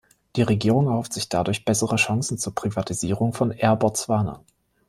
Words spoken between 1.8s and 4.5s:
Chancen zur Privatisierung von Air Botswana.